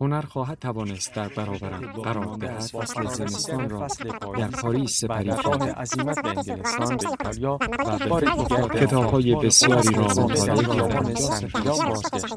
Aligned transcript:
هنر 0.00 0.20
خواهد 0.20 0.58
توانست 0.58 1.14
در 1.14 1.28
برابرم 1.28 1.92
قرار 1.92 2.36
دهد. 2.36 2.60
فصل 2.60 3.06
زمستان 3.06 3.70
را 3.70 3.86
در 4.38 4.48
پاریس 4.48 5.00
سپری 5.00 5.30
کنم 5.30 5.62
عزیمت 5.62 6.22
به 6.22 6.28
انگلستان 6.28 6.96
به 6.96 7.08
ایتالیا 7.10 7.58
و 8.10 8.20
به 8.20 8.26
دیگر 8.36 8.86
کتاب‌های 8.86 9.34
بسیاری 9.34 9.94
را 9.94 10.02
مطالعه 10.02 10.76
کردم. 10.76 11.14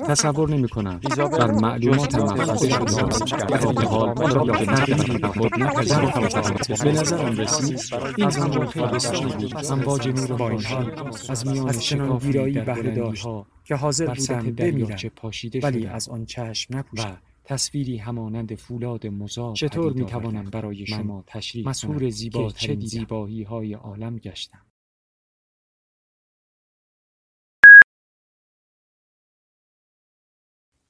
تصور 0.08 0.50
نمی 0.50 0.70
کنم 0.70 1.00
ایزابل 1.10 1.38
بر 1.38 1.52
معلوماتم 1.52 2.36
جز 2.36 2.40
افزوده 2.40 3.10
جز 3.10 3.28
شده 3.28 3.58
جز 3.58 3.76
در 3.76 3.86
حال 3.86 4.32
را 4.32 4.44
به 4.44 4.66
تغییری 4.66 5.18
به 5.18 5.28
خود 5.28 5.60
نپذیرفتم 5.60 6.84
به 6.84 6.92
نظرم 6.92 7.38
رسید 7.38 7.80
این 8.18 8.32
همراه 8.32 8.92
بسیاری 8.92 9.26
بود. 9.26 9.66
امواج 9.72 10.08
نور 10.08 10.34
با 10.38 10.50
این 10.50 10.60
خورشید 10.60 11.00
حال 11.00 11.14
از 11.30 11.48
میان 11.48 11.80
شکافی 11.80 12.28
ویرایی 12.28 12.54
در 12.54 12.64
بهره 12.64 12.96
داشت 12.96 13.28
که 13.64 13.76
حاضر 13.76 14.14
بودم 14.14 14.52
بمیرم 14.52 14.98
ولی 15.64 15.88
از 15.88 16.10
آن 16.10 16.26
چشم 16.26 16.74
و 16.74 16.78
نپوشم 16.78 17.18
تصویری 17.50 17.98
همانند 17.98 18.56
فولاد 18.56 19.08
مزار 19.08 19.56
چطور 19.56 19.94
می‌توانم 19.94 20.38
آوردم 20.38 20.50
برای 20.50 20.86
شما 20.86 21.24
تشریح 21.28 22.10
زیباترین 22.10 22.80
که 22.80 22.86
چه؟ 22.86 22.88
زیبایی 22.88 23.44
های 23.44 23.74
عالم 23.74 24.18
گشتم 24.18 24.66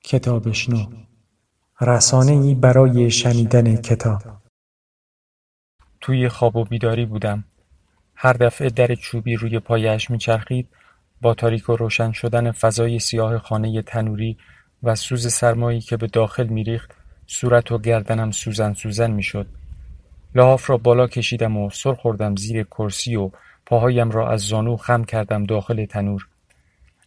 کتابشنو 0.04 0.86
رسانه 1.82 2.32
ای 2.32 2.56
برای 2.56 3.12
شنیدن 3.12 3.76
کتاب 3.76 4.22
توی 6.02 6.30
خواب 6.30 6.56
و 6.56 6.66
بیداری 6.66 7.06
بودم. 7.06 7.44
هر 8.16 8.34
دفعه 8.34 8.70
در 8.70 8.96
چوبی 8.96 9.36
روی 9.36 9.60
پایش 9.60 10.10
میچرخید 10.10 10.70
با 11.22 11.34
تاریک 11.34 11.70
و 11.70 11.76
روشن 11.76 12.12
شدن 12.12 12.52
فضای 12.52 13.00
سیاه 13.00 13.38
خانه 13.38 13.82
تنوری 13.82 14.38
و 14.84 14.96
سوز 14.96 15.34
سرمایی 15.34 15.82
که 15.82 15.98
به 15.98 16.08
داخل 16.08 16.48
میریخت 16.48 16.92
صورت 17.28 17.72
و 17.72 17.78
گردنم 17.78 18.32
سوزن 18.32 18.74
سوزن 18.74 19.12
می‌شد. 19.12 19.48
لحاف 20.36 20.70
را 20.70 20.78
بالا 20.78 21.08
کشیدم 21.08 21.58
و 21.58 21.70
سر 21.70 21.94
خوردم 21.94 22.36
زیر 22.36 22.64
کرسی 22.64 23.16
و 23.16 23.32
پاهایم 23.66 24.12
را 24.12 24.32
از 24.32 24.42
زانو 24.42 24.78
خم 24.78 25.04
کردم 25.04 25.44
داخل 25.44 25.86
تنور. 25.86 26.28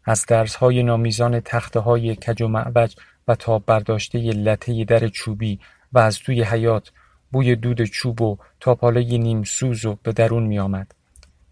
از 0.05 0.27
درزهای 0.27 0.83
نامیزان 0.83 1.41
تخته 1.41 1.81
های 1.81 2.17
کج 2.17 2.43
و 2.43 2.49
معوج 2.49 2.97
و 3.29 3.35
تاب 3.35 3.63
برداشته 3.67 4.19
لطه 4.19 4.85
در 4.85 5.09
چوبی 5.09 5.61
و 5.93 5.99
از 5.99 6.19
توی 6.19 6.43
حیات 6.43 6.93
بوی 7.33 7.57
دود 7.57 7.83
چوب 7.83 8.23
و 8.23 8.39
تاپالای 8.61 9.19
نیم 9.19 9.43
سوز 9.43 9.85
و 9.85 9.99
به 10.03 10.13
درون 10.13 10.43
می 10.43 10.59
آمد. 10.59 10.95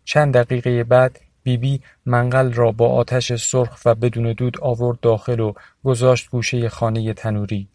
چند 0.04 0.36
دقیقه 0.36 0.84
بعد 0.84 1.20
بیبی 1.42 1.80
منقل 2.06 2.52
را 2.52 2.72
با 2.72 2.88
آتش 2.88 3.32
سرخ 3.32 3.78
و 3.84 3.94
بدون 3.94 4.32
دود 4.32 4.60
آورد 4.60 5.00
داخل 5.00 5.40
و 5.40 5.52
گذاشت 5.84 6.30
گوشه 6.30 6.68
خانه 6.68 7.12
تنوری. 7.12 7.68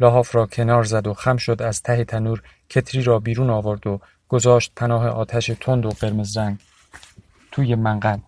لحاف 0.00 0.34
را 0.34 0.46
کنار 0.46 0.84
زد 0.84 1.06
و 1.06 1.14
خم 1.14 1.36
شد 1.36 1.62
از 1.62 1.82
ته 1.82 2.04
تنور 2.04 2.42
کتری 2.68 3.02
را 3.02 3.18
بیرون 3.18 3.50
آورد 3.50 3.86
و 3.86 4.00
گذاشت 4.28 4.72
پناه 4.76 5.08
آتش 5.08 5.46
تند 5.46 5.86
و 5.86 5.90
قرمز 5.90 6.36
رنگ 6.36 6.58
توی 7.52 7.74
منقل. 7.74 8.18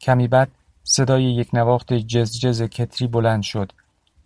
کمی 0.00 0.28
بعد 0.28 0.48
صدای 0.84 1.24
یک 1.24 1.54
نواخت 1.54 1.92
جز 1.92 2.38
جز 2.40 2.62
کتری 2.62 3.08
بلند 3.08 3.42
شد. 3.42 3.72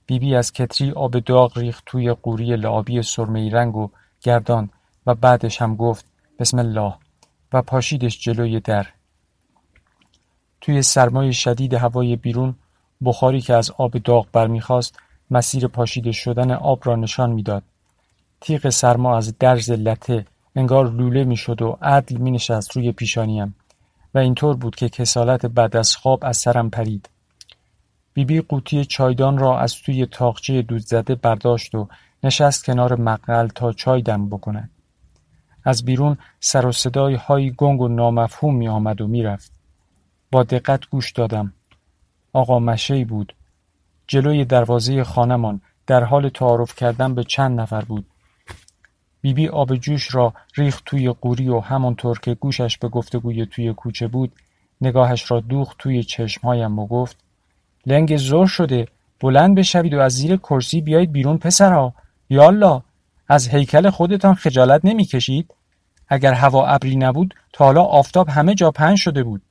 بیبی 0.07 0.35
از 0.35 0.53
کتری 0.53 0.91
آب 0.91 1.19
داغ 1.19 1.59
ریخت 1.59 1.83
توی 1.87 2.13
قوری 2.13 2.57
لعابی 2.57 3.03
سرمه‌ای 3.03 3.51
رنگ 3.51 3.77
و 3.77 3.91
گردان 4.21 4.71
و 5.07 5.15
بعدش 5.15 5.63
هم 5.63 5.77
گفت 5.77 6.05
بسم 6.39 6.59
الله 6.59 6.95
و 7.53 7.63
پاشیدش 7.63 8.21
جلوی 8.21 8.61
در. 8.61 8.87
توی 10.65 10.83
سرمای 10.83 11.33
شدید 11.33 11.75
هوای 11.75 12.17
بیرون 12.17 12.55
بخاری 13.05 13.41
که 13.41 13.55
از 13.55 13.71
آب 13.71 13.99
داغ 13.99 14.27
برمیخواست 14.33 14.99
مسیر 15.31 15.67
پاشیده 15.67 16.13
شدن 16.13 16.51
آب 16.51 16.81
را 16.85 16.97
نشان 16.97 17.31
می‌داد. 17.31 17.63
تیغ 18.41 18.69
سرما 18.69 19.17
از 19.17 19.39
درز 19.39 19.71
لته 19.71 20.27
انگار 20.57 20.91
لوله 20.91 21.25
می‌شد 21.25 21.63
و 21.63 21.79
عدل 21.83 22.17
مینشست 22.17 22.77
روی 22.77 22.93
پیشانیم 22.93 23.55
و 24.15 24.19
اینطور 24.19 24.57
بود 24.57 24.77
که 24.77 24.89
کسالت 24.89 25.47
بعد 25.47 25.77
از 25.77 25.97
خواب 25.97 26.19
از 26.23 26.37
سرم 26.37 26.71
پرید. 26.71 27.09
بیبی 28.15 28.41
قوطی 28.41 28.85
چایدان 28.85 29.39
را 29.39 29.59
از 29.59 29.75
توی 29.75 30.07
تاقچه 30.07 30.63
دود 30.63 30.83
زده 30.83 31.15
برداشت 31.15 31.75
و 31.75 31.89
نشست 32.23 32.65
کنار 32.65 33.01
مقل 33.01 33.49
تا 33.49 33.73
چای 33.73 34.03
دم 34.03 34.29
بکند. 34.29 34.71
از 35.65 35.85
بیرون 35.85 36.19
سر 36.41 36.67
و 36.67 36.73
صدای 36.73 37.15
های 37.15 37.51
گنگ 37.51 37.81
و 37.81 37.89
نامفهوم 37.89 38.55
می 38.55 38.69
آمد 38.69 39.01
و 39.01 39.07
می 39.07 39.23
رفت. 39.23 39.54
با 40.35 40.43
دقت 40.43 40.87
گوش 40.91 41.13
دادم. 41.13 41.53
آقا 42.33 42.59
مشهی 42.59 43.05
بود. 43.05 43.35
جلوی 44.07 44.45
دروازه 44.45 45.05
خانمان 45.05 45.61
در 45.87 46.05
حال 46.05 46.29
تعارف 46.29 46.75
کردن 46.75 47.15
به 47.15 47.25
چند 47.25 47.61
نفر 47.61 47.81
بود. 47.81 48.07
بیبی 49.21 49.49
آب 49.49 49.77
جوش 49.77 50.15
را 50.15 50.35
ریخت 50.57 50.85
توی 50.87 51.11
قوری 51.11 51.49
و 51.49 51.61
همانطور 51.61 52.19
که 52.19 52.35
گوشش 52.35 52.79
به 52.79 52.89
گفتگوی 52.89 53.47
توی 53.47 53.73
کوچه 53.73 54.09
بود 54.09 54.33
نگاهش 54.81 55.31
را 55.31 55.41
دوخت 55.41 55.77
توی 55.79 56.03
چشمهایم 56.03 56.79
و 56.79 56.87
گفت 56.87 57.17
لنگ 57.87 58.17
زور 58.17 58.47
شده 58.47 58.89
بلند 59.21 59.59
بشوید 59.59 59.95
و 59.95 60.01
از 60.01 60.13
زیر 60.13 60.37
کرسی 60.37 60.81
بیایید 60.81 61.13
بیرون 61.13 61.39
پسرها 61.39 61.95
یالا 62.31 62.83
از 63.29 63.49
هیکل 63.49 63.91
خودتان 63.91 64.35
خجالت 64.35 64.81
نمی‌کشید 64.85 65.55
اگر 66.09 66.33
هوا 66.33 66.67
ابری 66.67 66.97
نبود 66.97 67.35
تا 67.53 67.65
حالا 67.65 67.83
آفتاب 67.83 68.29
همه 68.29 68.55
جا 68.55 68.71
پهن 68.71 68.97
شده 68.97 69.23
بود 69.23 69.43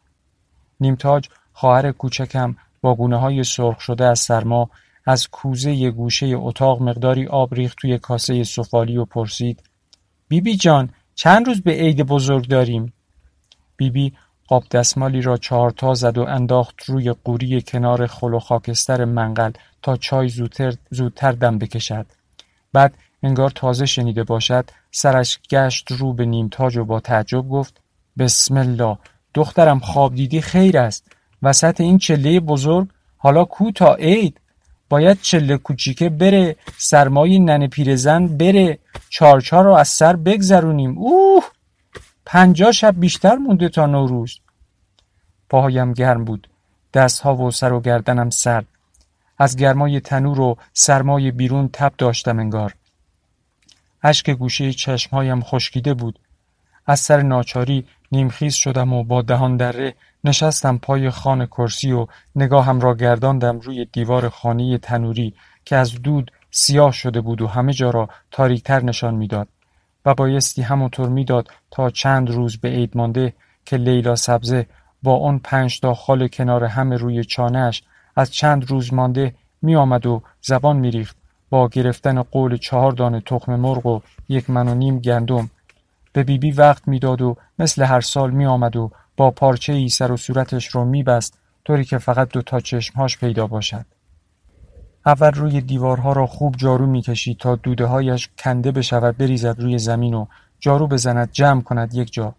نیمتاج 0.84 1.30
خواهر 1.54 1.92
کوچکم 1.92 2.56
با 2.82 2.96
گونه 2.96 3.18
های 3.18 3.44
سرخ 3.44 3.80
شده 3.82 4.06
از 4.06 4.20
سرما 4.20 4.70
از 5.06 5.28
کوزه 5.28 5.74
ی 5.74 5.92
گوشه 5.92 6.26
اتاق 6.36 6.82
مقداری 6.82 7.28
آب 7.28 7.54
ریخت 7.54 7.78
توی 7.78 7.98
کاسه 7.98 8.44
سفالی 8.44 8.98
و 8.98 9.06
پرسید 9.06 9.64
بیبی 10.28 10.56
جان 10.56 10.90
چند 11.16 11.48
روز 11.48 11.62
به 11.62 11.72
عید 11.72 12.04
بزرگ 12.04 12.48
داریم 12.48 12.94
بیبی 13.78 14.14
قاب 14.48 14.64
دستمالی 14.72 15.22
را 15.22 15.38
چهارتا 15.38 15.94
زد 15.94 16.18
و 16.18 16.22
انداخت 16.22 16.84
روی 16.86 17.14
قوری 17.24 17.62
کنار 17.62 18.08
خل 18.08 18.34
و 18.34 18.40
خاکستر 18.40 19.06
منقل 19.06 19.52
تا 19.82 19.98
چای 19.98 20.30
زودتر, 20.30 20.74
زودتر 20.90 21.32
دم 21.32 21.58
بکشد. 21.58 22.06
بعد 22.74 22.94
انگار 23.24 23.50
تازه 23.50 23.86
شنیده 23.86 24.24
باشد 24.24 24.70
سرش 24.92 25.40
گشت 25.50 25.92
رو 25.92 26.14
به 26.14 26.26
نیمتاج 26.26 26.78
و 26.78 26.86
با 26.86 27.00
تعجب 27.00 27.50
گفت 27.50 27.82
بسم 28.18 28.58
الله 28.58 28.98
دخترم 29.34 29.80
خواب 29.80 30.16
دیدی 30.16 30.42
خیر 30.42 30.78
است. 30.78 31.12
وسط 31.44 31.82
این 31.82 31.98
چله 31.98 32.40
بزرگ 32.40 32.88
حالا 33.18 33.46
کو 33.46 33.72
تا 33.72 33.94
عید؟ 33.94 34.40
باید 34.90 35.22
چله 35.22 35.58
کوچیکه 35.58 36.10
بره 36.10 36.56
سرمای 36.78 37.40
ننه 37.40 37.68
پیرزن 37.68 38.28
بره 38.28 38.80
چارچار 39.10 39.64
رو 39.64 39.74
از 39.74 39.88
سر 39.88 40.16
بگذرونیم. 40.16 40.98
اوه! 40.98 41.44
پنجاه 42.26 42.72
شب 42.72 43.00
بیشتر 43.00 43.36
مونده 43.36 43.70
تا 43.70 43.86
نوروز. 43.86 44.40
پاهایم 45.50 45.94
گرم 45.94 46.26
بود. 46.26 46.50
دستها 46.94 47.36
و 47.36 47.52
سر 47.52 47.74
و 47.74 47.82
گردنم 47.82 48.30
سرد. 48.30 48.66
از 49.38 49.56
گرمای 49.56 50.00
تنور 50.00 50.40
و 50.40 50.58
سرمای 50.74 51.32
بیرون 51.32 51.70
تب 51.74 51.94
داشتم 51.98 52.40
انگار. 52.40 52.76
اشک 54.04 54.30
گوشه 54.30 54.74
چشمهایم 54.74 55.42
خشکیده 55.42 55.94
بود. 55.94 56.20
از 56.86 57.00
سر 57.00 57.22
ناچاری 57.22 57.86
نیمخیز 58.14 58.54
شدم 58.54 58.94
و 58.94 59.04
با 59.04 59.22
دهان 59.22 59.58
دره 59.58 59.96
نشستم 60.24 60.78
پای 60.78 61.10
خان 61.10 61.46
کرسی 61.46 61.92
و 61.92 62.08
نگاهم 62.36 62.80
را 62.80 62.96
گرداندم 62.96 63.60
روی 63.60 63.86
دیوار 63.86 64.30
خانه 64.30 64.78
تنوری 64.78 65.34
که 65.66 65.76
از 65.76 66.02
دود 66.02 66.32
سیاه 66.52 66.92
شده 66.92 67.22
بود 67.22 67.42
و 67.42 67.48
همه 67.48 67.74
جا 67.74 67.90
را 67.90 68.10
تاریکتر 68.32 68.84
نشان 68.84 69.16
می‌داد 69.16 69.48
و 70.06 70.14
بایستی 70.14 70.62
همونطور 70.62 71.10
می‌داد 71.10 71.48
تا 71.72 71.90
چند 71.90 72.30
روز 72.30 72.58
به 72.58 72.70
عید 72.70 72.98
مانده 72.98 73.34
که 73.66 73.78
لیلا 73.78 74.16
سبزه 74.16 74.66
با 75.04 75.20
آن 75.20 75.40
پنج 75.40 75.80
تا 75.80 75.94
خال 75.94 76.28
کنار 76.28 76.64
هم 76.64 76.94
روی 76.94 77.24
چانهش 77.24 77.84
از 78.16 78.32
چند 78.32 78.70
روز 78.70 78.94
مانده 78.94 79.36
می 79.62 79.76
آمد 79.76 80.06
و 80.06 80.22
زبان 80.42 80.78
می 80.78 80.92
ریخت 80.92 81.18
با 81.50 81.68
گرفتن 81.68 82.22
قول 82.22 82.58
چهار 82.58 82.92
دانه 82.92 83.22
تخم 83.22 83.56
مرغ 83.56 83.86
و 83.86 84.00
یک 84.30 84.50
من 84.50 84.68
و 84.68 84.76
نیم 84.76 85.00
گندم 85.00 85.50
به 86.14 86.24
بیبی 86.24 86.52
وقت 86.52 86.88
می‌داد 86.88 87.22
و 87.22 87.38
مثل 87.60 87.84
هر 87.84 88.02
سال 88.02 88.32
می 88.32 88.46
آمد 88.46 88.76
و 88.76 88.92
با 89.18 89.32
پارچه 89.32 89.74
ای 89.74 89.90
سر 89.90 90.12
و 90.12 90.18
صورتش 90.18 90.68
رو 90.68 90.86
می 90.86 91.04
بست 91.04 91.38
طوری 91.66 91.86
که 91.86 91.98
فقط 91.98 92.30
دو 92.30 92.42
تا 92.42 92.60
چشمهاش 92.60 93.18
پیدا 93.18 93.48
باشد. 93.48 93.86
اول 95.06 95.32
روی 95.32 95.62
دیوارها 95.62 96.14
را 96.14 96.28
خوب 96.28 96.56
جارو 96.58 96.86
می 96.86 97.02
کشید 97.02 97.38
تا 97.38 97.56
دوده 97.56 97.86
هایش 97.86 98.30
کنده 98.38 98.72
بشود 98.72 99.18
بریزد 99.18 99.60
روی 99.60 99.78
زمین 99.78 100.14
و 100.14 100.26
جارو 100.60 100.88
بزند 100.88 101.32
جمع 101.32 101.62
کند 101.62 101.94
یک 101.94 102.14
جا. 102.14 102.36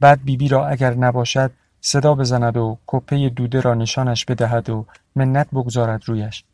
بعد 0.00 0.24
بیبی 0.24 0.48
را 0.48 0.66
اگر 0.66 0.94
نباشد 0.94 1.50
صدا 1.80 2.14
بزند 2.14 2.56
و 2.56 2.78
کپه 2.86 3.28
دوده 3.28 3.60
را 3.60 3.74
نشانش 3.74 4.24
بدهد 4.24 4.70
و 4.70 4.86
منت 5.16 5.50
بگذارد 5.50 6.02
رویش 6.06 6.44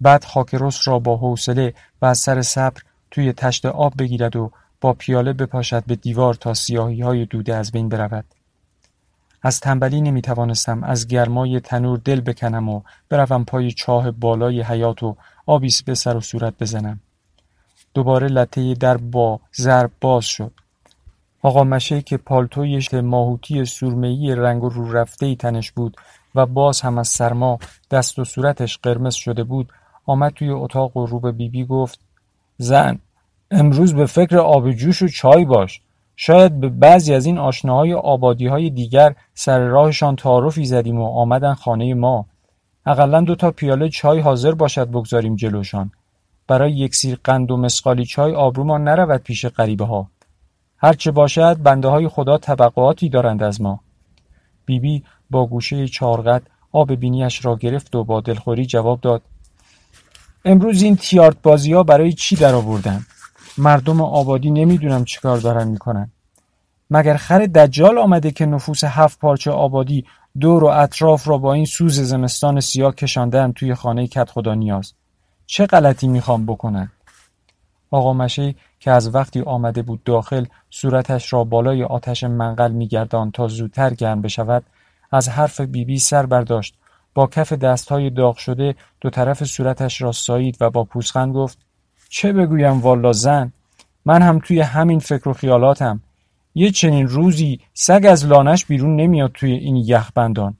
بعد 0.00 0.24
خاکرس 0.24 0.88
را 0.88 0.98
با 0.98 1.16
حوصله 1.16 1.74
و 2.02 2.06
از 2.06 2.18
سر 2.18 2.42
صبر 2.42 2.82
توی 3.10 3.32
تشت 3.32 3.66
آب 3.66 3.92
بگیرد 3.98 4.36
و 4.36 4.50
با 4.82 4.92
پیاله 4.92 5.32
بپاشد 5.32 5.84
به 5.84 5.96
دیوار 5.96 6.34
تا 6.34 6.54
سیاهی 6.54 7.00
های 7.02 7.26
دوده 7.26 7.54
از 7.54 7.72
بین 7.72 7.88
برود. 7.88 8.24
از 9.42 9.60
تنبلی 9.60 10.00
نمی 10.00 10.22
توانستم 10.22 10.84
از 10.84 11.06
گرمای 11.06 11.60
تنور 11.60 11.98
دل 12.04 12.20
بکنم 12.20 12.68
و 12.68 12.82
بروم 13.08 13.44
پای 13.44 13.72
چاه 13.72 14.10
بالای 14.10 14.62
حیات 14.62 15.02
و 15.02 15.16
آبی 15.46 15.70
به 15.86 15.94
سر 15.94 16.16
و 16.16 16.20
صورت 16.20 16.54
بزنم. 16.60 17.00
دوباره 17.94 18.26
لطه 18.26 18.74
در 18.74 18.96
با 18.96 19.40
ضرب 19.56 19.90
باز 20.00 20.24
شد. 20.24 20.52
آقا 21.42 21.64
مشه 21.64 22.02
که 22.02 22.16
پالتوی 22.16 22.80
ماهوتی 22.92 23.64
سرمه‌ای 23.64 24.34
رنگ 24.34 24.62
رو 24.62 24.92
رفته 24.92 25.34
تنش 25.34 25.72
بود 25.72 25.96
و 26.34 26.46
باز 26.46 26.80
هم 26.80 26.98
از 26.98 27.08
سرما 27.08 27.58
دست 27.90 28.18
و 28.18 28.24
صورتش 28.24 28.78
قرمز 28.78 29.14
شده 29.14 29.44
بود 29.44 29.72
آمد 30.06 30.32
توی 30.32 30.50
اتاق 30.50 30.96
و 30.96 31.06
رو 31.06 31.20
به 31.20 31.32
بیبی 31.32 31.64
گفت 31.64 32.00
زن 32.58 32.98
امروز 33.52 33.94
به 33.94 34.06
فکر 34.06 34.38
آب 34.38 34.70
جوش 34.70 35.02
و 35.02 35.08
چای 35.08 35.44
باش. 35.44 35.80
شاید 36.16 36.60
به 36.60 36.68
بعضی 36.68 37.14
از 37.14 37.26
این 37.26 37.38
آشناهای 37.38 37.94
آبادی 37.94 38.46
های 38.46 38.70
دیگر 38.70 39.14
سر 39.34 39.58
راهشان 39.58 40.16
تعارفی 40.16 40.64
زدیم 40.64 41.00
و 41.00 41.06
آمدن 41.06 41.54
خانه 41.54 41.94
ما. 41.94 42.26
اقلا 42.86 43.20
دو 43.20 43.34
تا 43.34 43.50
پیاله 43.50 43.88
چای 43.88 44.20
حاضر 44.20 44.52
باشد 44.52 44.88
بگذاریم 44.88 45.36
جلوشان. 45.36 45.90
برای 46.46 46.72
یک 46.72 46.94
سیر 46.94 47.18
قند 47.24 47.50
و 47.50 47.56
مسقالی 47.56 48.04
چای 48.04 48.34
آبرومان 48.34 48.84
نرود 48.84 49.22
پیش 49.22 49.46
غریبه 49.46 49.84
ها 49.84 50.06
هرچه 50.76 51.10
باشد 51.10 51.62
بنده 51.62 51.88
های 51.88 52.08
خدا 52.08 52.38
طبقاتی 52.38 53.08
دارند 53.08 53.42
از 53.42 53.60
ما. 53.60 53.80
بیبی 54.64 54.98
بی 54.98 55.04
با 55.30 55.46
گوشه 55.46 55.88
چارقد 55.88 56.42
آب 56.72 56.94
بینیش 56.94 57.44
را 57.44 57.56
گرفت 57.56 57.94
و 57.94 58.04
با 58.04 58.20
دلخوری 58.20 58.66
جواب 58.66 59.00
داد. 59.00 59.22
امروز 60.44 60.82
این 60.82 60.96
تیارت 60.96 61.36
بازی 61.42 61.72
ها 61.72 61.82
برای 61.82 62.12
چی 62.12 62.36
در 62.36 62.54
آوردن 62.54 63.06
مردم 63.58 64.00
آبادی 64.00 64.50
نمی‌دونم 64.50 65.04
چیکار 65.04 65.38
دارن 65.38 65.68
می‌کنن. 65.68 66.10
مگر 66.90 67.16
خر 67.16 67.46
دجال 67.46 67.98
آمده 67.98 68.30
که 68.30 68.46
نفوس 68.46 68.84
هفت 68.84 69.18
پارچه 69.18 69.50
آبادی 69.50 70.04
دور 70.40 70.64
و 70.64 70.66
اطراف 70.66 71.28
را 71.28 71.38
با 71.38 71.52
این 71.52 71.64
سوز 71.64 72.00
زمستان 72.00 72.60
سیاه 72.60 72.94
کشاندن 72.94 73.52
توی 73.52 73.74
خانه 73.74 74.06
کت 74.06 74.30
خدا 74.30 74.54
نیاز؟ 74.54 74.92
چه 75.46 75.66
غلطی 75.66 76.08
می‌خوام 76.08 76.46
بکنن 76.46 76.90
آقا 77.90 78.12
مشه 78.12 78.54
که 78.80 78.90
از 78.90 79.14
وقتی 79.14 79.40
آمده 79.40 79.82
بود 79.82 80.04
داخل 80.04 80.44
صورتش 80.70 81.32
را 81.32 81.44
بالای 81.44 81.84
آتش 81.84 82.24
منقل 82.24 82.72
میگردان 82.72 83.30
تا 83.30 83.48
زودتر 83.48 83.94
گرم 83.94 84.22
بشود 84.22 84.62
از 85.12 85.28
حرف 85.28 85.60
بیبی 85.60 85.84
بی 85.84 85.98
سر 85.98 86.26
برداشت. 86.26 86.74
با 87.14 87.26
کف 87.26 87.52
دستهای 87.52 88.10
داغ 88.10 88.36
شده 88.36 88.74
دو 89.00 89.10
طرف 89.10 89.44
صورتش 89.44 90.02
را 90.02 90.12
سایید 90.12 90.56
و 90.60 90.70
با 90.70 90.84
پوزخند 90.84 91.34
گفت 91.34 91.58
چه 92.14 92.32
بگویم 92.32 92.80
والا 92.80 93.12
زن؟ 93.12 93.52
من 94.04 94.22
هم 94.22 94.38
توی 94.38 94.60
همین 94.60 94.98
فکر 94.98 95.28
و 95.28 95.32
خیالاتم. 95.32 96.00
یه 96.54 96.70
چنین 96.70 97.08
روزی 97.08 97.60
سگ 97.74 98.06
از 98.08 98.26
لانش 98.26 98.64
بیرون 98.64 98.96
نمیاد 98.96 99.32
توی 99.32 99.52
این 99.52 99.76
یخبندان. 99.76 100.56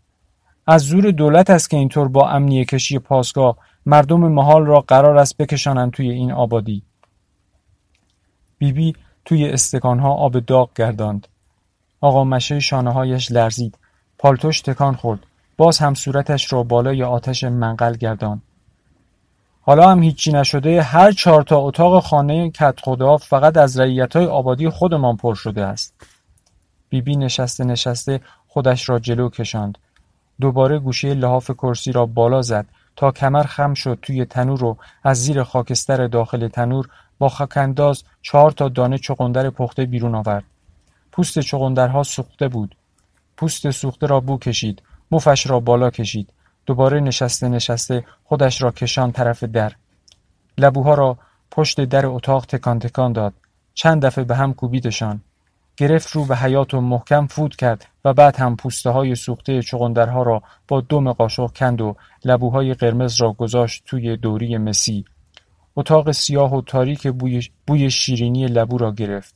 از 0.66 0.82
زور 0.82 1.10
دولت 1.10 1.50
است 1.50 1.70
که 1.70 1.76
اینطور 1.76 2.08
با 2.08 2.28
امنیه 2.28 2.64
کشی 2.64 2.98
پاسگاه 2.98 3.56
مردم 3.86 4.20
محال 4.20 4.66
را 4.66 4.80
قرار 4.80 5.18
است 5.18 5.36
بکشانند 5.36 5.90
توی 5.90 6.10
این 6.10 6.32
آبادی. 6.32 6.82
بیبی 8.58 8.92
بی 8.92 8.98
توی 9.24 9.48
استکانها 9.48 10.12
آب 10.12 10.38
داغ 10.38 10.70
گرداند. 10.74 11.28
آقا 12.00 12.24
مشه 12.24 12.60
شانه 12.60 12.92
هایش 12.92 13.32
لرزید. 13.32 13.78
پالتوش 14.18 14.60
تکان 14.60 14.94
خورد. 14.94 15.20
باز 15.56 15.78
هم 15.78 15.94
صورتش 15.94 16.52
را 16.52 16.62
بالای 16.62 17.02
آتش 17.02 17.44
منقل 17.44 17.96
گرداند. 17.96 18.42
حالا 19.64 19.90
هم 19.90 20.02
هیچی 20.02 20.32
نشده 20.32 20.82
هر 20.82 21.12
چهار 21.12 21.42
تا 21.42 21.56
اتاق 21.56 22.02
خانه 22.02 22.50
کت 22.50 22.80
خدا 22.82 23.16
فقط 23.16 23.56
از 23.56 23.80
رعیت 23.80 24.16
های 24.16 24.26
آبادی 24.26 24.68
خودمان 24.68 25.16
پر 25.16 25.34
شده 25.34 25.64
است. 25.64 25.94
بیبی 26.88 27.10
بی 27.10 27.16
نشسته 27.16 27.64
نشسته 27.64 28.20
خودش 28.48 28.88
را 28.88 28.98
جلو 28.98 29.28
کشاند. 29.28 29.78
دوباره 30.40 30.78
گوشه 30.78 31.14
لحاف 31.14 31.50
کرسی 31.50 31.92
را 31.92 32.06
بالا 32.06 32.42
زد 32.42 32.66
تا 32.96 33.10
کمر 33.10 33.42
خم 33.42 33.74
شد 33.74 33.98
توی 34.02 34.24
تنور 34.24 34.64
و 34.64 34.76
از 35.02 35.22
زیر 35.22 35.42
خاکستر 35.42 36.06
داخل 36.06 36.48
تنور 36.48 36.88
با 37.18 37.28
خاکنداز 37.28 38.04
چهار 38.22 38.50
تا 38.50 38.68
دانه 38.68 38.98
چقندر 38.98 39.50
پخته 39.50 39.86
بیرون 39.86 40.14
آورد. 40.14 40.44
پوست 41.12 41.38
چقندرها 41.38 42.02
سوخته 42.02 42.48
بود. 42.48 42.76
پوست 43.36 43.70
سوخته 43.70 44.06
را 44.06 44.20
بو 44.20 44.38
کشید. 44.38 44.82
مفش 45.10 45.46
را 45.46 45.60
بالا 45.60 45.90
کشید. 45.90 46.32
دوباره 46.66 47.00
نشسته 47.00 47.48
نشسته 47.48 48.04
خودش 48.24 48.62
را 48.62 48.70
کشان 48.70 49.12
طرف 49.12 49.44
در. 49.44 49.72
لبوها 50.58 50.94
را 50.94 51.18
پشت 51.50 51.80
در 51.80 52.06
اتاق 52.06 52.46
تکان 52.46 52.78
تکان 52.78 53.12
داد. 53.12 53.34
چند 53.74 54.04
دفعه 54.04 54.24
به 54.24 54.36
هم 54.36 54.54
کوبیدشان. 54.54 55.20
گرفت 55.76 56.08
رو 56.08 56.24
به 56.24 56.36
حیات 56.36 56.74
و 56.74 56.80
محکم 56.80 57.26
فوت 57.26 57.56
کرد 57.56 57.86
و 58.04 58.12
بعد 58.12 58.36
هم 58.36 58.56
پوسته 58.56 58.90
های 58.90 59.14
سوخته 59.14 59.62
چغندرها 59.62 60.22
را 60.22 60.42
با 60.68 60.80
دم 60.80 61.12
قاشق 61.12 61.50
کند 61.56 61.80
و 61.80 61.96
لبوهای 62.24 62.74
قرمز 62.74 63.20
را 63.20 63.32
گذاشت 63.32 63.82
توی 63.86 64.16
دوری 64.16 64.58
مسی 64.58 65.04
اتاق 65.76 66.10
سیاه 66.10 66.54
و 66.54 66.62
تاریک 66.62 67.08
بوی, 67.08 67.42
بوی 67.66 67.90
شیرینی 67.90 68.46
لبو 68.46 68.78
را 68.78 68.92
گرفت. 68.92 69.34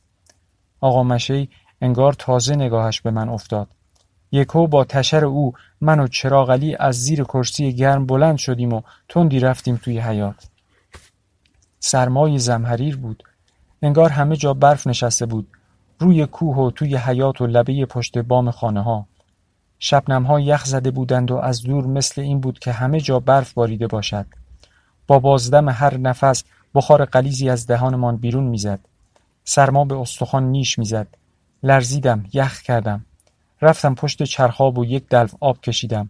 آقا 0.81 1.03
مشی 1.03 1.49
انگار 1.81 2.13
تازه 2.13 2.55
نگاهش 2.55 3.01
به 3.01 3.11
من 3.11 3.29
افتاد. 3.29 3.67
یکو 4.31 4.67
با 4.67 4.83
تشر 4.83 5.25
او 5.25 5.53
من 5.81 5.99
و 5.99 6.07
چراغلی 6.07 6.75
از 6.79 6.95
زیر 6.95 7.23
کرسی 7.23 7.73
گرم 7.73 8.05
بلند 8.05 8.37
شدیم 8.37 8.73
و 8.73 8.81
تندی 9.09 9.39
رفتیم 9.39 9.75
توی 9.83 9.99
حیات 9.99 10.47
سرمای 11.79 12.39
زمحریر 12.39 12.97
بود. 12.97 13.23
انگار 13.81 14.09
همه 14.09 14.35
جا 14.35 14.53
برف 14.53 14.87
نشسته 14.87 15.25
بود. 15.25 15.47
روی 15.99 16.25
کوه 16.25 16.57
و 16.57 16.71
توی 16.71 16.95
حیات 16.95 17.41
و 17.41 17.47
لبه 17.47 17.85
پشت 17.85 18.17
بام 18.17 18.51
خانه 18.51 18.83
ها 18.83 19.05
شبنم 19.79 20.23
ها 20.23 20.39
یخ 20.39 20.65
زده 20.65 20.91
بودند 20.91 21.31
و 21.31 21.35
از 21.35 21.63
دور 21.63 21.87
مثل 21.87 22.21
این 22.21 22.39
بود 22.39 22.59
که 22.59 22.71
همه 22.71 23.01
جا 23.01 23.19
برف 23.19 23.53
باریده 23.53 23.87
باشد. 23.87 24.25
با 25.07 25.19
بازدم 25.19 25.69
هر 25.69 25.97
نفس 25.97 26.43
بخار 26.75 27.05
قلیزی 27.05 27.49
از 27.49 27.67
دهانمان 27.67 28.17
بیرون 28.17 28.43
می‌زد. 28.43 28.79
سرما 29.43 29.85
به 29.85 29.95
استخوان 29.95 30.43
نیش 30.43 30.79
می‌زد. 30.79 31.07
لرزیدم 31.63 32.25
یخ 32.33 32.61
کردم. 32.61 33.05
رفتم 33.61 33.95
پشت 33.95 34.23
چرخاب 34.23 34.77
و 34.77 34.85
یک 34.85 35.07
دلو 35.09 35.27
آب 35.39 35.61
کشیدم. 35.61 36.09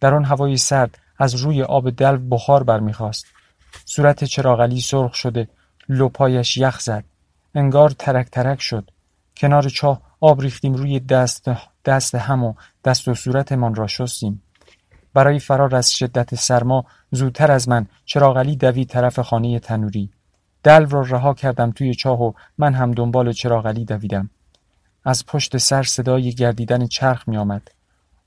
در 0.00 0.14
آن 0.14 0.24
هوای 0.24 0.56
سرد 0.56 0.98
از 1.18 1.34
روی 1.34 1.62
آب 1.62 1.90
دلو 1.90 2.18
بخار 2.18 2.62
برمیخواست 2.62 3.26
صورت 3.84 4.24
چراغلی 4.24 4.80
سرخ 4.80 5.14
شده 5.14 5.48
لپایش 5.88 6.56
یخ 6.56 6.80
زد. 6.80 7.04
انگار 7.54 7.90
ترک 7.90 8.30
ترک 8.30 8.60
شد. 8.60 8.90
کنار 9.36 9.68
چاه 9.68 10.02
آب 10.20 10.40
ریختیم 10.40 10.74
روی 10.74 11.00
دست, 11.00 11.50
دست 11.84 12.14
هم 12.14 12.44
و 12.44 12.54
دست 12.84 13.08
و 13.08 13.14
صورتمان 13.14 13.74
را 13.74 13.86
شستیم. 13.86 14.42
برای 15.14 15.38
فرار 15.38 15.76
از 15.76 15.92
شدت 15.92 16.34
سرما 16.34 16.84
زودتر 17.10 17.52
از 17.52 17.68
من 17.68 17.86
چراغلی 18.04 18.56
دوید 18.56 18.88
طرف 18.88 19.18
خانه 19.18 19.58
تنوری. 19.58 20.10
دلو 20.62 20.86
را 20.86 21.00
رها 21.00 21.34
کردم 21.34 21.70
توی 21.70 21.94
چاه 21.94 22.22
و 22.22 22.32
من 22.58 22.74
هم 22.74 22.92
دنبال 22.92 23.32
چراغلی 23.32 23.84
دویدم. 23.84 24.30
از 25.08 25.26
پشت 25.26 25.56
سر 25.56 25.82
صدای 25.82 26.32
گردیدن 26.32 26.86
چرخ 26.86 27.28
می 27.28 27.36
آمد. 27.36 27.70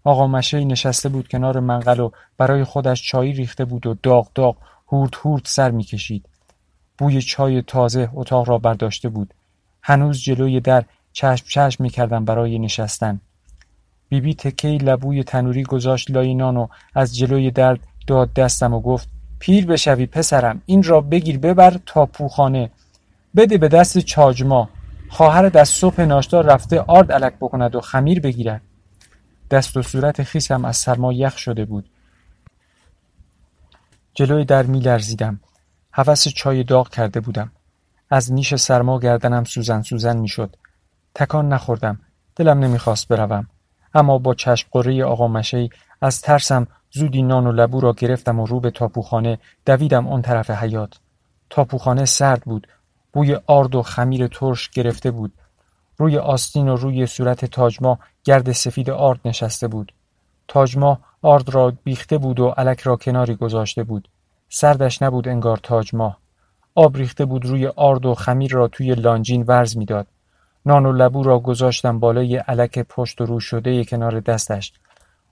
آقا 0.03 0.27
مشه 0.27 0.65
نشسته 0.65 1.09
بود 1.09 1.27
کنار 1.27 1.59
منقل 1.59 1.99
و 1.99 2.11
برای 2.37 2.63
خودش 2.63 3.03
چای 3.03 3.31
ریخته 3.31 3.65
بود 3.65 3.87
و 3.87 3.95
داغ 4.03 4.27
داغ 4.35 4.57
هورت 4.91 5.15
هورت 5.15 5.47
سر 5.47 5.71
می 5.71 5.83
کشید. 5.83 6.25
بوی 6.97 7.21
چای 7.21 7.61
تازه 7.61 8.09
اتاق 8.13 8.49
را 8.49 8.57
برداشته 8.57 9.09
بود. 9.09 9.33
هنوز 9.81 10.21
جلوی 10.21 10.59
در 10.59 10.83
چشم 11.13 11.45
چشم 11.49 11.83
می 11.83 11.89
کردم 11.89 12.25
برای 12.25 12.59
نشستن. 12.59 13.21
بیبی 14.09 14.33
تکی 14.33 14.77
لبوی 14.77 15.23
تنوری 15.23 15.63
گذاشت 15.63 16.11
لای 16.11 16.35
نان 16.35 16.57
و 16.57 16.67
از 16.95 17.17
جلوی 17.17 17.51
در 17.51 17.77
داد 18.07 18.33
دستم 18.33 18.73
و 18.73 18.79
گفت 18.79 19.07
پیر 19.39 19.65
بشوی 19.65 20.05
پسرم 20.05 20.61
این 20.65 20.83
را 20.83 21.01
بگیر 21.01 21.37
ببر 21.37 21.77
تا 21.85 22.05
پوخانه 22.05 22.71
بده 23.35 23.57
به 23.57 23.67
دست 23.67 23.97
چاجما 23.97 24.69
خواهرت 25.11 25.55
از 25.55 25.69
صبح 25.69 26.01
ناشتا 26.01 26.41
رفته 26.41 26.81
آرد 26.81 27.11
علک 27.11 27.33
بکند 27.41 27.75
و 27.75 27.81
خمیر 27.81 28.19
بگیرد. 28.19 28.61
دست 29.51 29.77
و 29.77 29.81
صورت 29.81 30.23
خیسم 30.23 30.65
از 30.65 30.77
سرما 30.77 31.13
یخ 31.13 31.37
شده 31.37 31.65
بود. 31.65 31.89
جلوی 34.13 34.45
در 34.45 34.63
می 34.63 34.79
لرزیدم. 34.79 35.39
حوث 35.91 36.27
چای 36.27 36.63
داغ 36.63 36.89
کرده 36.89 37.19
بودم. 37.19 37.51
از 38.09 38.33
نیش 38.33 38.55
سرما 38.55 38.99
گردنم 38.99 39.43
سوزن 39.43 39.81
سوزن 39.81 40.17
می 40.17 40.27
شد. 40.27 40.55
تکان 41.15 41.53
نخوردم. 41.53 41.99
دلم 42.35 42.59
نمی‌خواست 42.59 43.07
بروم. 43.07 43.47
اما 43.93 44.17
با 44.17 44.33
چشم 44.33 44.67
قره 44.71 45.03
آقا 45.03 45.27
مشهی 45.27 45.69
از 46.01 46.21
ترسم 46.21 46.67
زودی 46.91 47.21
نان 47.21 47.47
و 47.47 47.51
لبو 47.51 47.79
را 47.79 47.93
گرفتم 47.93 48.39
و 48.39 48.45
رو 48.45 48.59
به 48.59 48.71
تاپوخانه 48.71 49.39
دویدم 49.65 50.07
آن 50.07 50.21
طرف 50.21 50.49
حیات. 50.49 50.93
تاپوخانه 51.49 52.05
سرد 52.05 52.41
بود. 52.41 52.67
بوی 53.13 53.37
آرد 53.47 53.75
و 53.75 53.81
خمیر 53.81 54.27
ترش 54.27 54.69
گرفته 54.69 55.11
بود 55.11 55.33
روی 55.97 56.17
آستین 56.17 56.69
و 56.69 56.75
روی 56.75 57.05
صورت 57.05 57.45
تاجما 57.45 57.99
گرد 58.23 58.51
سفید 58.51 58.89
آرد 58.89 59.19
نشسته 59.25 59.67
بود. 59.67 59.93
تاجما 60.47 60.99
آرد 61.21 61.49
را 61.49 61.73
بیخته 61.83 62.17
بود 62.17 62.39
و 62.39 62.47
علک 62.47 62.79
را 62.79 62.95
کناری 62.95 63.35
گذاشته 63.35 63.83
بود. 63.83 64.07
سردش 64.49 65.01
نبود 65.01 65.27
انگار 65.27 65.57
تاجما. 65.57 66.17
آب 66.75 66.97
ریخته 66.97 67.25
بود 67.25 67.45
روی 67.45 67.67
آرد 67.67 68.05
و 68.05 68.15
خمیر 68.15 68.51
را 68.51 68.67
توی 68.67 68.95
لانجین 68.95 69.43
ورز 69.47 69.77
می‌داد. 69.77 70.07
نان 70.65 70.85
و 70.85 70.91
لبو 70.91 71.23
را 71.23 71.39
گذاشتم 71.39 71.99
بالای 71.99 72.37
علک 72.37 72.79
پشت 72.79 73.21
و 73.21 73.25
رو 73.25 73.39
شده 73.39 73.85
کنار 73.85 74.19
دستش. 74.19 74.73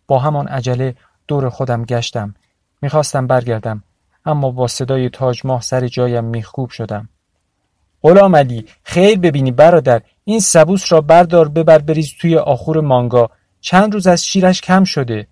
با 0.07 0.19
همان 0.19 0.47
عجله 0.47 0.95
دور 1.27 1.49
خودم 1.49 1.85
گشتم. 1.85 2.35
می‌خواستم 2.81 3.27
برگردم 3.27 3.83
اما 4.25 4.51
با 4.51 4.67
صدای 4.67 5.09
تاج 5.09 5.45
ماه 5.45 5.61
سر 5.61 5.87
جایم 5.87 6.23
میخکوب 6.23 6.69
شدم. 6.69 7.09
غلام 8.03 8.35
علی 8.35 8.65
خیر 8.83 9.19
ببینی 9.19 9.51
برادر. 9.51 10.01
این 10.23 10.39
سبوس 10.39 10.91
را 10.91 11.01
بردار 11.01 11.49
ببر 11.49 11.77
بریز 11.77 12.13
توی 12.21 12.37
آخور 12.37 12.81
مانگا. 12.81 13.29
چند 13.61 13.93
روز 13.93 14.07
از 14.07 14.25
شیرش 14.25 14.61
کم 14.61 14.83
شده. 14.83 15.27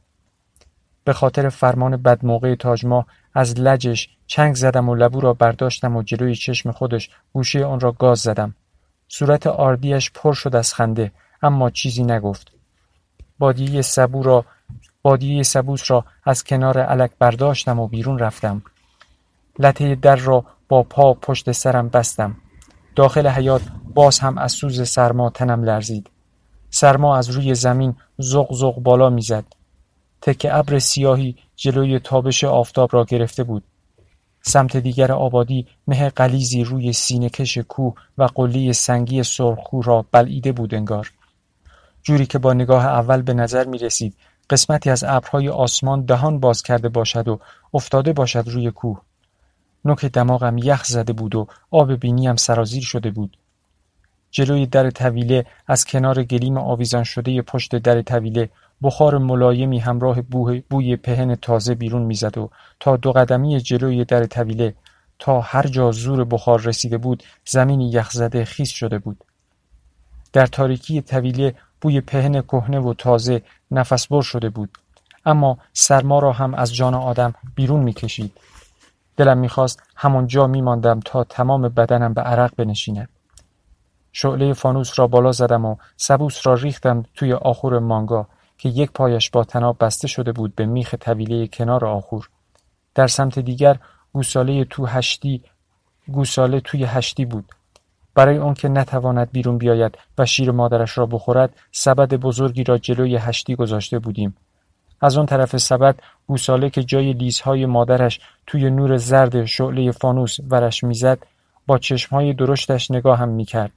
به 1.04 1.14
خاطر 1.14 1.50
فرمان 1.50 1.98
بدموقع 1.98 2.56
تاجما 2.56 3.06
از 3.34 3.60
لجش 3.60 4.10
چنگ 4.28 4.56
زدم 4.56 4.90
و 4.90 4.96
لبو 4.96 5.22
را 5.22 5.34
برداشتم 5.34 5.96
و 5.96 6.04
جلوی 6.04 6.36
چشم 6.36 6.72
خودش 6.72 7.10
گوشه 7.34 7.66
آن 7.66 7.80
را 7.80 7.92
گاز 7.92 8.20
زدم. 8.20 8.56
صورت 9.08 9.48
آردیش 9.48 10.12
پر 10.12 10.34
شد 10.34 10.56
از 10.56 10.74
خنده 10.74 11.12
اما 11.42 11.70
چیزی 11.70 12.04
نگفت. 12.04 12.52
بادیه 13.40 13.82
سبو 13.82 14.24
را 14.24 14.46
بادیه 15.02 15.44
سبوس 15.44 15.92
را 15.92 16.06
از 16.24 16.44
کنار 16.44 16.80
علک 16.80 17.12
برداشتم 17.20 17.80
و 17.80 17.88
بیرون 17.88 18.20
رفتم. 18.20 18.62
لطه 19.60 19.96
در 19.96 20.16
را 20.16 20.46
با 20.68 20.84
پا 20.84 21.14
پشت 21.14 21.52
سرم 21.52 21.90
بستم. 21.90 22.36
داخل 22.98 23.28
حیات 23.28 23.62
باز 23.94 24.20
هم 24.20 24.38
از 24.38 24.52
سوز 24.52 24.90
سرما 24.90 25.30
تنم 25.30 25.64
لرزید. 25.64 26.10
سرما 26.70 27.18
از 27.18 27.30
روی 27.30 27.56
زمین 27.56 27.96
زغ 28.18 28.54
زغ 28.54 28.80
بالا 28.80 29.10
می‌زد. 29.10 29.46
تکه 30.22 30.56
ابر 30.56 30.80
سیاهی 30.80 31.36
جلوی 31.56 32.00
تابش 32.00 32.44
آفتاب 32.44 32.90
را 32.94 33.06
گرفته 33.06 33.44
بود. 33.44 33.64
سمت 34.42 34.78
دیگر 34.78 35.12
آبادی 35.12 35.68
مه 35.88 36.10
قلیزی 36.10 36.64
روی 36.64 36.94
سینهکش 36.94 37.58
کوه 37.58 37.94
و 38.18 38.24
قلی 38.24 38.74
سنگی 38.74 39.24
سرخو 39.24 39.82
را 39.82 40.06
بلعیده 40.12 40.52
بود 40.52 40.76
انگار. 40.76 41.12
جوری 42.04 42.26
که 42.26 42.40
با 42.40 42.54
نگاه 42.54 42.86
اول 42.86 43.22
به 43.22 43.34
نظر 43.34 43.66
می 43.66 43.78
رسید 43.78 44.16
قسمتی 44.50 44.90
از 44.90 45.04
ابرهای 45.08 45.50
آسمان 45.50 46.06
دهان 46.06 46.40
باز 46.40 46.64
کرده 46.64 46.90
باشد 46.90 47.28
و 47.28 47.40
افتاده 47.74 48.14
باشد 48.14 48.44
روی 48.48 48.72
کوه. 48.72 49.02
نوک 49.86 50.06
دماغم 50.06 50.58
یخ 50.58 50.84
زده 50.84 51.14
بود 51.14 51.36
و 51.36 51.48
آب 51.72 51.94
بینیم 51.94 52.36
سرازیر 52.36 52.84
شده 52.84 53.12
بود. 53.12 53.38
جلوی 54.32 54.66
در 54.66 54.90
طویله 54.90 55.46
از 55.68 55.86
کنار 55.86 56.24
گلیم 56.24 56.58
آویزان 56.58 57.04
شده 57.04 57.42
پشت 57.42 57.76
در 57.76 58.02
طویله 58.02 58.50
بخار 58.82 59.18
ملایمی 59.18 59.80
همراه 59.80 60.22
بوی 60.70 60.96
پهن 60.96 61.36
تازه 61.36 61.76
بیرون 61.76 62.02
می‌زد 62.02 62.38
و 62.38 62.50
تا 62.80 62.98
دو 62.98 63.12
قدمی 63.12 63.62
جلوی 63.62 64.06
در 64.06 64.26
طویله 64.26 64.76
تا 65.20 65.42
هر 65.42 65.68
جا 65.68 65.92
زور 65.92 66.26
بخار 66.26 66.62
رسیده 66.62 66.98
بود 66.98 67.24
زمینی 67.46 67.90
یخزده 67.90 68.46
خیس 68.46 68.70
شده 68.70 69.00
بود. 69.00 69.24
در 70.34 70.46
تاریکی 70.46 71.02
طویله 71.02 71.56
بوی 71.82 72.02
پهن 72.02 72.42
کهنه 72.42 72.80
و 72.80 72.94
تازه 72.94 73.42
نفس 73.72 74.08
بر 74.08 74.22
شده 74.22 74.50
بود. 74.50 74.78
اما 75.26 75.58
سرما 75.74 76.20
را 76.20 76.32
هم 76.32 76.54
از 76.54 76.76
جان 76.76 76.94
آدم 76.94 77.34
بیرون 77.56 77.80
می‌کشید. 77.80 78.32
دلم 79.18 79.38
می‌خواست 79.38 79.84
همانجا 79.96 80.48
میماندم 80.48 81.00
تا 81.00 81.24
تمام 81.24 81.70
بدنم 81.70 82.14
به 82.14 82.22
عرق 82.22 82.56
بنشیند. 82.56 83.10
شعله 84.12 84.54
فانوس 84.54 85.00
را 85.00 85.08
بالا 85.08 85.32
زدم 85.32 85.66
و 85.66 85.76
سبوس 85.98 86.48
را 86.48 86.54
ریختم 86.54 87.04
توی 87.16 87.34
آخور 87.34 87.80
مانگا 87.80 88.28
که 88.58 88.70
یک 88.70 88.92
پایش 88.92 89.30
با 89.30 89.44
تناب 89.44 89.78
بسته 89.80 90.08
شده 90.08 90.32
بود 90.32 90.56
به 90.56 90.66
میخ 90.66 90.96
طویله 91.00 91.48
کنار 91.48 91.86
آخور. 91.86 92.30
در 92.96 93.08
سمت 93.08 93.40
دیگر 93.40 93.80
گوساله 94.14 94.66
تو 94.66 94.86
هشتی 94.86 95.44
گوساله 96.08 96.60
توی 96.60 96.84
هشتی 96.84 97.26
بود. 97.26 97.52
برای 98.16 98.38
اون 98.38 98.54
که 98.54 98.70
نتواند 98.70 99.32
بیرون 99.32 99.58
بیاید 99.58 99.98
و 100.18 100.26
شیر 100.26 100.52
مادرش 100.52 100.98
را 100.98 101.06
بخورد 101.06 101.56
سبد 101.72 102.14
بزرگی 102.14 102.64
را 102.64 102.78
جلوی 102.78 103.16
هشتی 103.16 103.56
گذاشته 103.56 104.00
بودیم. 104.00 104.36
از 105.02 105.18
آن 105.18 105.26
طرف 105.26 105.58
سبد 105.58 106.00
گوساله 106.28 106.70
که 106.70 106.84
جای 106.84 107.14
لیزهای 107.14 107.66
مادرش 107.66 108.20
توی 108.48 108.70
نور 108.70 108.98
زرد 108.98 109.46
شعله 109.46 109.92
فانوس 109.92 110.38
ورش 110.50 110.84
می‌زد 110.84 111.20
با 111.68 111.78
چشمهای 111.78 112.34
درشتش 112.34 112.92
نگاهم 112.92 113.30
می‌کرد. 113.30 113.72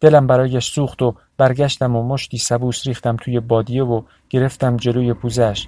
دلم 0.00 0.26
برایش 0.26 0.64
سوخت 0.72 1.02
و 1.02 1.14
برگشتم 1.36 1.96
و 1.96 2.02
مشتی 2.02 2.38
سبوس 2.38 2.86
ریختم 2.86 3.16
توی 3.16 3.40
بادیه 3.40 3.84
و 3.84 4.02
گرفتم 4.30 4.76
جلوی 4.76 5.12
پوزش 5.14 5.66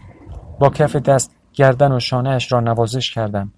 با 0.59 0.71
کف 0.71 0.97
دست 0.97 1.37
گردن 1.55 1.93
و 1.93 2.01
شانهاش 2.01 2.53
را 2.53 2.61
نوازش 2.61 3.11
کردم. 3.15 3.53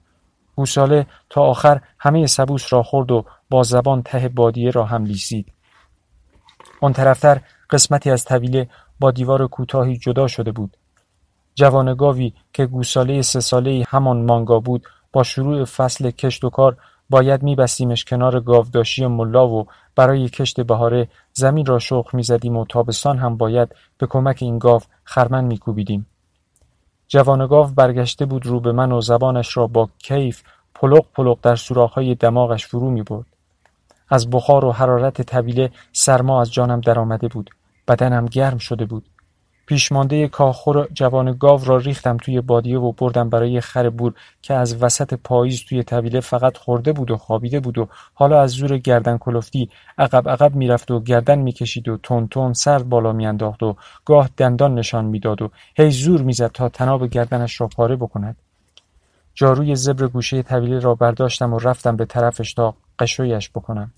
گوساله 0.57 1.07
تا 1.31 1.43
آخر 1.43 1.81
همه 1.99 2.27
سبوس 2.27 2.73
را 2.73 2.83
خورد 2.83 3.11
و 3.11 3.25
با 3.51 3.63
زبان 3.63 4.03
ته 4.03 4.29
بادیه 4.29 4.71
را 4.71 4.85
هم 4.85 5.05
لیسید. 5.05 5.53
آن 6.81 6.93
طرفتر 6.93 7.41
قسمتی 7.71 8.11
از 8.11 8.25
طویله 8.25 8.69
با 9.01 9.11
دیوار 9.11 9.47
کوتاهی 9.47 9.97
جدا 9.97 10.27
شده 10.27 10.53
بود. 10.53 10.77
جوان 11.59 11.95
گاوی 11.95 12.33
که 12.53 12.67
گوساله 12.67 13.23
سه 13.23 13.41
ساله 13.41 13.85
همان 13.89 14.25
مانگا 14.25 14.61
بود 14.61 14.87
با 15.13 15.23
شروع 15.23 15.65
فصل 15.65 16.11
کشت 16.11 16.45
و 16.45 16.51
کار 16.51 16.77
باید 17.11 17.43
میبستیمش 17.43 18.05
کنار 18.05 18.41
گاوداشی 18.41 19.07
ملا 19.07 19.49
و 19.49 19.67
برای 19.97 20.29
کشت 20.29 20.61
بهاره 20.61 21.09
زمین 21.33 21.67
را 21.67 21.79
شخ 21.79 22.15
می‌زدیم 22.15 22.57
و 22.57 22.65
تابستان 22.67 23.19
هم 23.19 23.37
باید 23.37 23.69
به 23.99 24.07
کمک 24.07 24.39
این 24.41 24.59
گاو 24.59 24.81
خرمن 25.05 25.45
میکوبیدیم 25.45 26.07
جوان 27.09 27.47
گاو 27.47 27.67
برگشته 27.67 28.27
بود 28.27 28.47
رو 28.47 28.61
به 28.61 28.73
من 28.73 28.93
و 28.93 29.01
زبانش 29.01 29.57
را 29.57 29.67
با 29.67 29.89
کیف 29.99 30.43
پلق 30.75 31.05
پلق 31.15 31.39
در 31.43 31.57
سوراخهای 31.57 32.15
دماغش 32.15 32.67
فرو 32.67 32.91
می 32.91 33.03
برد. 33.03 33.27
از 34.09 34.31
بخار 34.31 34.65
و 34.65 34.73
حرارت 34.73 35.23
طویله 35.23 35.71
سرما 35.93 36.41
از 36.41 36.53
جانم 36.53 36.81
درآمده 36.81 37.29
بود. 37.29 37.51
بدنم 37.89 38.27
گرم 38.27 38.59
شده 38.59 38.85
بود. 38.85 39.05
پیشمانده 39.69 40.29
کاخور 40.29 40.89
جوان 40.93 41.33
گاو 41.33 41.65
را 41.65 41.77
ریختم 41.77 42.17
توی 42.17 42.41
بادیه 42.41 42.79
و 42.79 42.93
بردم 42.93 43.29
برای 43.29 43.61
خر 43.61 43.91
بور 43.91 44.15
که 44.43 44.55
از 44.55 44.83
وسط 44.83 45.15
پاییز 45.15 45.65
توی 45.65 45.83
طویله 45.83 46.21
فقط 46.21 46.57
خورده 46.57 46.93
بود 46.93 47.11
و 47.11 47.17
خوابیده 47.17 47.61
بود 47.61 47.79
و 47.79 47.89
حالا 48.15 48.41
از 48.41 48.51
زور 48.51 48.79
گردن 48.79 49.19
کلفتی 49.19 49.71
عقب 49.99 50.29
عقب 50.29 50.55
می‌رفت 50.55 50.91
و 50.91 51.01
گردن 51.01 51.39
می‌کشید 51.39 51.89
و 51.89 51.97
تون 51.97 52.29
تون 52.29 52.53
سر 52.53 52.79
بالا 52.79 53.13
میانداخت 53.13 53.63
و 53.63 53.77
گاه 54.05 54.31
دندان 54.37 54.75
نشان 54.75 55.05
می‌داد 55.05 55.43
و 55.43 55.51
هی 55.75 55.91
زور 55.91 56.23
می‌زد 56.23 56.51
تا 56.53 56.69
تناب 56.69 57.07
گردنش 57.07 57.61
را 57.61 57.67
پاره 57.67 57.97
بکند. 57.97 58.37
جاروی 59.35 59.77
زبر 59.77 60.07
گوشه 60.07 60.43
طویله 60.43 60.79
را 60.79 60.95
برداشتم 60.95 61.55
و 61.55 61.59
رفتم 61.59 61.97
به 61.97 62.05
طرفش 62.05 62.55
تا 62.55 62.75
قشویش 62.99 63.51
بکنم. 63.51 63.93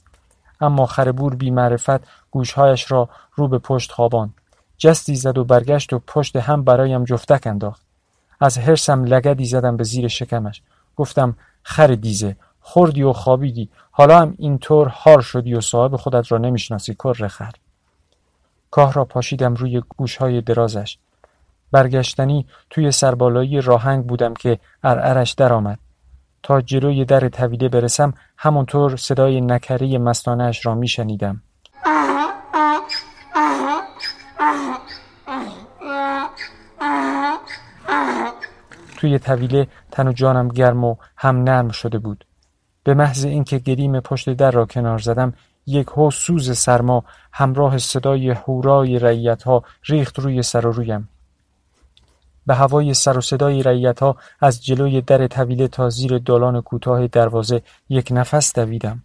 اما 0.61 0.87
خربور 0.87 1.35
بی 1.35 1.51
معرفت 1.51 2.01
گوشهایش 2.31 2.93
را 2.93 3.09
رو 3.35 3.49
به 3.49 3.59
پشت 3.59 3.93
خواباند. 3.93 4.35
جستی 4.81 5.17
زد 5.17 5.39
و 5.39 5.45
برگشت 5.45 5.93
و 5.93 5.99
پشت 6.07 6.37
هم 6.37 6.65
برایم 6.65 7.05
جفتک 7.05 7.47
انداخت. 7.47 7.83
از 8.41 8.59
حرسم 8.59 9.05
لگدی 9.05 9.45
زدم 9.45 9.77
به 9.77 9.85
زیر 9.85 10.09
شکمش. 10.09 10.63
گفتم 10.97 11.37
خر 11.63 11.87
دیزه 11.87 12.37
خوردی 12.61 13.03
و 13.03 13.13
خوابیدی. 13.13 13.69
حالا 13.91 14.19
هم 14.19 14.35
اینطور 14.39 14.89
هار 14.89 15.21
شدی 15.21 15.55
و 15.55 15.61
صاحب 15.61 15.97
خودت 15.97 16.33
را 16.33 16.39
نمی‌شناسی 16.39 16.95
کر 16.95 17.29
خر. 17.29 17.53
کاه 18.71 18.93
را 18.93 19.05
پاشیدم 19.05 19.55
روی 19.55 19.83
گوشهای 19.97 20.41
درازش. 20.41 20.99
برگشتنی 21.73 22.47
توی 22.71 22.91
سربالایی 22.91 23.61
راهنگ 23.61 24.07
بودم 24.07 24.35
که 24.35 24.59
ارعرش 24.85 25.33
درآمد. 25.33 25.79
تا 26.43 26.61
جلوی 26.61 27.05
در 27.05 27.29
طویله 27.29 27.69
برسم 27.69 28.15
همونطور 28.37 28.97
صدای 28.97 29.41
نکره 29.41 29.99
مستانهاش 29.99 30.67
را 30.67 30.75
میشنیدم. 30.75 31.43
توی 39.01 39.19
طویله 39.19 39.67
تن 39.91 40.09
و 40.09 40.13
جانم 40.13 40.49
گرم 40.49 40.85
و 40.85 40.97
هم 41.17 41.43
نرم 41.43 41.69
شده 41.69 41.99
بود. 41.99 42.25
به 42.85 42.95
محض 42.95 43.25
اینکه 43.25 43.59
گریم 43.59 44.01
پشت 44.01 44.31
در 44.31 44.51
را 44.51 44.67
کنار 44.67 44.99
زدم 44.99 45.33
یک 45.67 45.87
هو 45.87 46.11
سوز 46.11 46.59
سرما 46.59 47.05
همراه 47.33 47.79
صدای 47.79 48.31
هورای 48.31 48.99
رعیت 48.99 49.43
ها 49.43 49.63
ریخت 49.85 50.19
روی 50.19 50.43
سر 50.43 50.67
و 50.67 50.73
رویم. 50.73 51.09
به 52.47 52.55
هوای 52.55 52.95
سر 52.95 53.19
و 53.19 53.21
صدای 53.21 53.63
رعیت 53.63 54.01
ها 54.01 54.17
از 54.41 54.65
جلوی 54.65 55.01
در 55.01 55.27
طویله 55.27 55.69
تا 55.69 55.91
زیر 55.91 56.19
دالان 56.19 56.61
کوتاه 56.61 57.07
دروازه 57.07 57.63
یک 57.89 58.09
نفس 58.11 58.55
دویدم. 58.55 59.03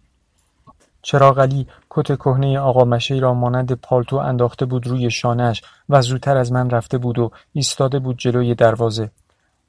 چراغ 1.02 1.38
علی 1.38 1.66
کت 1.90 2.16
کهنه 2.16 2.58
آقا 2.58 2.84
مشهی 2.84 3.20
را 3.20 3.34
مانند 3.34 3.72
پالتو 3.72 4.16
انداخته 4.16 4.66
بود 4.66 4.86
روی 4.86 5.10
شانهش 5.10 5.62
و 5.88 6.02
زودتر 6.02 6.36
از 6.36 6.52
من 6.52 6.70
رفته 6.70 6.98
بود 6.98 7.18
و 7.18 7.30
ایستاده 7.52 7.98
بود 7.98 8.18
جلوی 8.18 8.54
دروازه. 8.54 9.10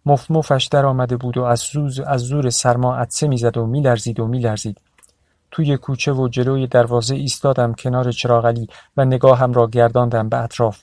مف 0.07 0.67
در 0.71 0.85
آمده 0.85 1.17
بود 1.17 1.37
و 1.37 1.43
از, 1.43 1.59
سوز 1.59 1.99
از 1.99 2.21
زور 2.21 2.49
سرما 2.49 2.95
عطسه 2.95 3.27
می‌زد 3.27 3.57
و 3.57 3.65
میلرزید 3.65 4.19
و 4.19 4.27
میلرزید 4.27 4.81
توی 5.51 5.77
کوچه 5.77 6.13
و 6.13 6.27
جلوی 6.27 6.67
دروازه 6.67 7.15
ایستادم 7.15 7.73
کنار 7.73 8.11
چراغلی 8.11 8.67
و 8.97 9.05
نگاهم 9.05 9.53
را 9.53 9.67
گرداندم 9.67 10.29
به 10.29 10.37
اطراف. 10.37 10.81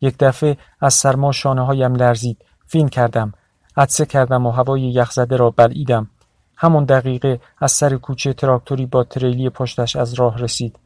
یک 0.00 0.14
دفعه 0.20 0.56
از 0.80 0.94
سرما 0.94 1.32
شانه 1.32 1.66
هایم 1.66 1.94
لرزید. 1.94 2.44
فین 2.66 2.88
کردم. 2.88 3.32
عدسه 3.76 4.06
کردم 4.06 4.46
و 4.46 4.50
هوای 4.50 4.80
یخزده 4.80 5.36
را 5.36 5.50
بلعیدم. 5.50 6.10
همون 6.56 6.84
دقیقه 6.84 7.40
از 7.58 7.72
سر 7.72 7.96
کوچه 7.96 8.32
تراکتوری 8.32 8.86
با 8.86 9.04
تریلی 9.04 9.50
پشتش 9.50 9.96
از 9.96 10.14
راه 10.14 10.38
رسید. 10.38 10.78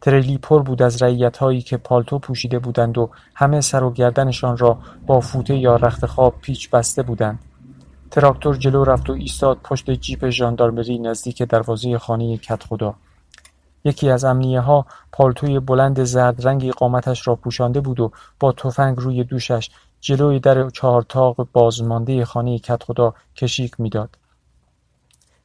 تریلی 0.00 0.38
پر 0.38 0.62
بود 0.62 0.82
از 0.82 1.02
رعیت 1.02 1.36
هایی 1.36 1.62
که 1.62 1.76
پالتو 1.76 2.18
پوشیده 2.18 2.58
بودند 2.58 2.98
و 2.98 3.10
همه 3.34 3.60
سر 3.60 3.84
و 3.84 3.92
گردنشان 3.92 4.56
را 4.56 4.78
با 5.06 5.20
فوته 5.20 5.56
یا 5.56 5.76
رخت 5.76 6.06
خواب 6.06 6.34
پیچ 6.40 6.70
بسته 6.70 7.02
بودند. 7.02 7.38
تراکتور 8.10 8.56
جلو 8.56 8.84
رفت 8.84 9.10
و 9.10 9.12
ایستاد 9.12 9.58
پشت 9.64 9.90
جیپ 9.90 10.28
ژاندارمری 10.28 10.98
نزدیک 10.98 11.42
دروازه 11.42 11.98
خانه 11.98 12.36
کت 12.36 12.62
خدا. 12.62 12.94
یکی 13.84 14.10
از 14.10 14.24
امنیه 14.24 14.60
ها 14.60 14.86
پالتوی 15.12 15.60
بلند 15.60 16.04
زرد 16.04 16.46
رنگی 16.46 16.70
قامتش 16.70 17.28
را 17.28 17.34
پوشانده 17.34 17.80
بود 17.80 18.00
و 18.00 18.10
با 18.40 18.52
تفنگ 18.52 18.96
روی 18.98 19.24
دوشش 19.24 19.70
جلوی 20.00 20.40
در 20.40 20.70
چهارتاق 20.70 21.48
بازمانده 21.52 22.24
خانه 22.24 22.58
کت 22.58 22.82
خدا 22.82 23.14
کشیک 23.36 23.80
می‌داد. 23.80 24.18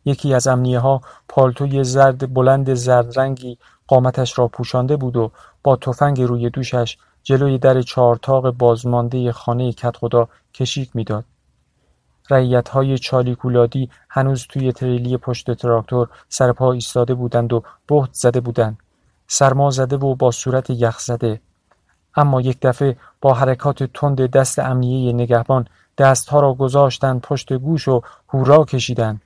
یکی 0.05 0.33
از 0.33 0.47
امنیه 0.47 0.79
ها 0.79 1.01
پالتوی 1.27 1.83
زرد 1.83 2.33
بلند 2.33 2.73
زرد 2.73 3.19
رنگی 3.19 3.57
قامتش 3.91 4.39
را 4.39 4.47
پوشانده 4.47 4.97
بود 4.97 5.17
و 5.17 5.31
با 5.63 5.75
تفنگ 5.75 6.21
روی 6.21 6.49
دوشش 6.49 6.97
جلوی 7.23 7.57
در 7.57 7.81
چهارتاق 7.81 8.51
بازمانده 8.51 9.31
خانه 9.31 9.73
کت 9.73 9.97
خدا 9.97 10.27
کشیک 10.53 10.95
می‌داد. 10.95 11.25
های 12.71 12.97
چالیکولادی 12.97 13.89
هنوز 14.09 14.47
توی 14.49 14.71
تریلی 14.71 15.17
پشت 15.17 15.51
تراکتور 15.51 16.09
سرپا 16.29 16.71
ایستاده 16.71 17.13
بودند 17.13 17.53
و 17.53 17.63
بهت 17.87 18.09
زده 18.13 18.39
بودند. 18.39 18.77
سرما 19.27 19.69
زده 19.69 19.97
و 19.97 20.15
با 20.15 20.31
صورت 20.31 20.69
یخ 20.69 20.99
زده. 20.99 21.41
اما 22.15 22.41
یک 22.41 22.57
دفعه 22.61 22.97
با 23.21 23.33
حرکات 23.33 23.83
تند 23.83 24.29
دست 24.29 24.59
امنیه 24.59 25.13
نگهبان 25.13 25.67
دستها 25.97 26.39
را 26.39 26.53
گذاشتند 26.53 27.21
پشت 27.21 27.53
گوش 27.53 27.87
و 27.87 28.01
هورا 28.29 28.65
کشیدند 28.65 29.21